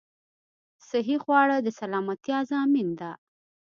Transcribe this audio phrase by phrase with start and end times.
[0.87, 3.11] صحې خواړه د سلامتيا ضامن ده